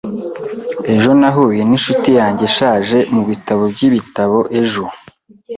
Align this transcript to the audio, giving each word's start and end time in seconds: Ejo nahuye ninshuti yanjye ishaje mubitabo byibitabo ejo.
Ejo 0.93 1.09
nahuye 1.19 1.61
ninshuti 1.65 2.09
yanjye 2.19 2.43
ishaje 2.49 2.97
mubitabo 3.13 3.63
byibitabo 3.73 4.39
ejo. 4.61 4.83